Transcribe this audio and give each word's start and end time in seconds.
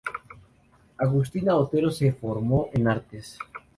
Agustina 0.97 1.55
Otero 1.55 1.91
se 1.91 2.11
formó 2.11 2.69
en 2.73 2.87
artes. 2.87 3.37